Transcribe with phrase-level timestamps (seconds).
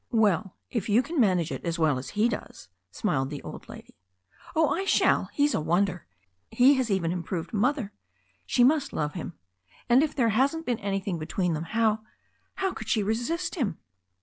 [0.09, 3.93] "Well, if you can manage it as well as he does," smiled the old lady.
[4.55, 5.29] "Oh, I shall.
[5.31, 6.07] He's a wonder.
[6.49, 7.93] He has even improved Mother.
[8.47, 9.33] She must love him!
[9.87, 11.99] And if there hasn^t been anything between them how—
[12.63, 13.77] how could she resist him?"